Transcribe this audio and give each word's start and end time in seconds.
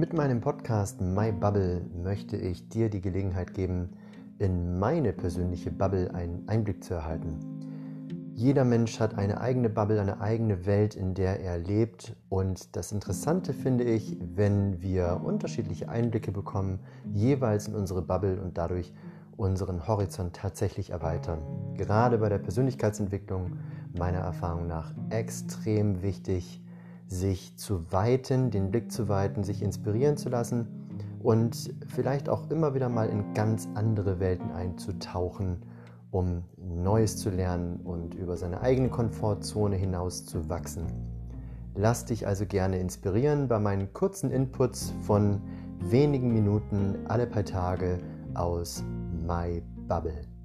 Mit 0.00 0.14
meinem 0.14 0.40
Podcast 0.40 0.98
My 1.02 1.30
Bubble 1.30 1.82
möchte 2.02 2.34
ich 2.34 2.70
dir 2.70 2.88
die 2.88 3.02
Gelegenheit 3.02 3.52
geben, 3.52 3.90
in 4.38 4.78
meine 4.78 5.12
persönliche 5.12 5.70
Bubble 5.70 6.14
einen 6.14 6.48
Einblick 6.48 6.82
zu 6.82 6.94
erhalten. 6.94 7.38
Jeder 8.34 8.64
Mensch 8.64 8.98
hat 8.98 9.18
eine 9.18 9.42
eigene 9.42 9.68
Bubble, 9.68 10.00
eine 10.00 10.18
eigene 10.22 10.64
Welt, 10.64 10.94
in 10.94 11.12
der 11.12 11.40
er 11.40 11.58
lebt. 11.58 12.16
Und 12.30 12.76
das 12.76 12.92
Interessante 12.92 13.52
finde 13.52 13.84
ich, 13.84 14.16
wenn 14.22 14.80
wir 14.80 15.20
unterschiedliche 15.22 15.90
Einblicke 15.90 16.32
bekommen, 16.32 16.78
jeweils 17.12 17.68
in 17.68 17.74
unsere 17.74 18.00
Bubble 18.00 18.40
und 18.40 18.56
dadurch 18.56 18.94
unseren 19.36 19.86
Horizont 19.86 20.34
tatsächlich 20.34 20.88
erweitern. 20.88 21.42
Gerade 21.76 22.16
bei 22.16 22.30
der 22.30 22.38
Persönlichkeitsentwicklung 22.38 23.58
meiner 23.98 24.20
Erfahrung 24.20 24.66
nach 24.66 24.94
extrem 25.10 26.00
wichtig, 26.00 26.62
sich 27.10 27.56
zu 27.56 27.92
weiten, 27.92 28.50
den 28.52 28.70
Blick 28.70 28.92
zu 28.92 29.08
weiten, 29.08 29.42
sich 29.42 29.62
inspirieren 29.62 30.16
zu 30.16 30.28
lassen 30.28 30.68
und 31.20 31.74
vielleicht 31.88 32.28
auch 32.28 32.48
immer 32.50 32.74
wieder 32.74 32.88
mal 32.88 33.08
in 33.08 33.34
ganz 33.34 33.68
andere 33.74 34.20
Welten 34.20 34.52
einzutauchen, 34.52 35.58
um 36.12 36.44
Neues 36.56 37.16
zu 37.16 37.30
lernen 37.30 37.80
und 37.80 38.14
über 38.14 38.36
seine 38.36 38.60
eigene 38.60 38.88
Komfortzone 38.88 39.76
hinaus 39.76 40.24
zu 40.24 40.48
wachsen. 40.48 40.86
Lass 41.74 42.04
dich 42.04 42.26
also 42.28 42.46
gerne 42.46 42.78
inspirieren 42.78 43.48
bei 43.48 43.58
meinen 43.58 43.92
kurzen 43.92 44.30
Inputs 44.30 44.94
von 45.02 45.40
wenigen 45.80 46.32
Minuten 46.32 46.96
alle 47.08 47.26
paar 47.26 47.44
Tage 47.44 47.98
aus 48.34 48.84
My 49.26 49.62
Bubble. 49.88 50.39